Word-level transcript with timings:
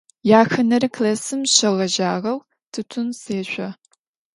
Yaxenere 0.31 0.87
klassım 0.95 1.41
şeğejağeu 1.53 2.35
tutın 2.73 3.07
sêşso. 3.21 3.69